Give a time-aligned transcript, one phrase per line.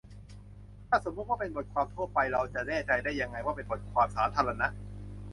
[0.89, 4.67] ถ้าสมมติว่าเป็นบทความทั่วไป เราจะแน่ใจได้ยังไงว่าเป็นบทความสาธารณะ